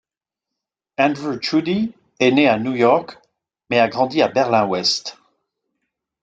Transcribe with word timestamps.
Andrew 0.97 1.37
Chuddy 1.37 1.93
est 2.19 2.31
né 2.31 2.47
à 2.47 2.57
New 2.57 2.73
York 2.73 3.19
mais 3.69 3.79
a 3.79 3.87
grandi 3.87 4.23
à 4.23 4.29
Berlin-Ouest. 4.29 5.19